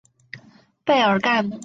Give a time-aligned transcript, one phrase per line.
[0.83, 1.59] 贝尔盖姆。